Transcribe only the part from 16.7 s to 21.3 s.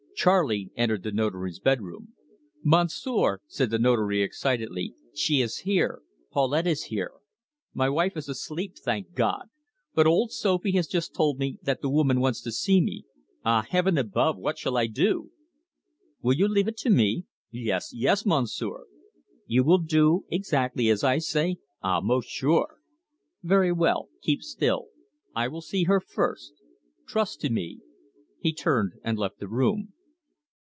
to me?" "Yes, yes, Monsieur." "You will do exactly as I